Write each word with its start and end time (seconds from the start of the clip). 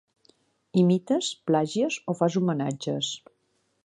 Imites, 0.83 1.29
plagies 1.49 1.97
o 2.13 2.15
fas 2.21 2.39
homenatges. 2.41 3.13